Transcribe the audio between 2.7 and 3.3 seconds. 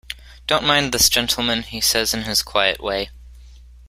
way.